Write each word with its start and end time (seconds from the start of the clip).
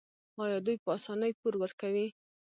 آیا 0.43 0.57
دوی 0.65 0.77
په 0.83 0.89
اسانۍ 0.97 1.31
پور 1.39 1.53
ورکوي؟ 1.63 2.07